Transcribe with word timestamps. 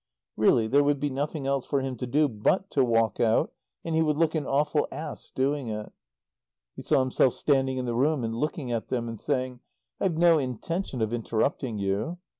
Really, 0.35 0.65
there 0.65 0.83
would 0.83 0.99
be 0.99 1.11
nothing 1.11 1.45
else 1.45 1.67
for 1.67 1.79
him 1.81 1.95
to 1.97 2.07
do 2.07 2.27
but 2.27 2.71
to 2.71 2.83
walk 2.83 3.19
out, 3.19 3.53
and 3.85 3.93
he 3.93 4.01
would 4.01 4.17
look 4.17 4.33
an 4.33 4.47
awful 4.47 4.87
ass 4.91 5.29
doing 5.29 5.67
it. 5.67 5.91
He 6.75 6.81
saw 6.81 7.01
himself 7.01 7.35
standing 7.35 7.77
in 7.77 7.85
the 7.85 7.93
room 7.93 8.23
and 8.23 8.33
looking 8.35 8.71
at 8.71 8.87
them, 8.87 9.07
and 9.07 9.21
saying, 9.21 9.59
"I've 9.99 10.17
no 10.17 10.39
intention 10.39 11.03
of 11.03 11.13
interrupting 11.13 11.77
you." 11.77 12.17